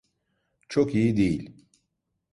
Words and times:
Çok 0.69 0.95
iyi 0.95 1.17
değil. 1.17 1.51